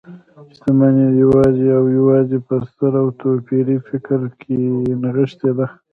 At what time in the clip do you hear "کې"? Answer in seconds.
4.41-4.57